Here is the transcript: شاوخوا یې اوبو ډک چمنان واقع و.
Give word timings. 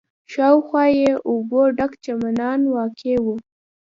شاوخوا 0.31 0.83
یې 0.99 1.11
اوبو 1.29 1.59
ډک 1.77 1.93
چمنان 2.05 2.59
واقع 2.75 3.15
و. 3.21 3.27